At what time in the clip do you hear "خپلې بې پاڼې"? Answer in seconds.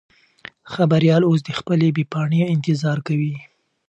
1.59-2.39